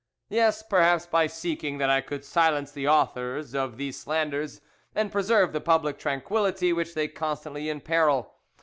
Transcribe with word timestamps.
Yes, 0.29 0.63
perhaps 0.63 1.05
by 1.05 1.27
seeking 1.27 1.77
that 1.77 1.91
I 1.91 2.01
could 2.01 2.25
silence 2.25 2.71
the 2.71 2.87
authors 2.87 3.53
of 3.53 3.77
these 3.77 3.99
slanders 3.99 4.59
and 4.95 5.11
preserve 5.11 5.53
the 5.53 5.61
public 5.61 5.99
tranquillity 5.99 6.73
which 6.73 6.95
they 6.95 7.07
constantly 7.07 7.69
imperil. 7.69 8.33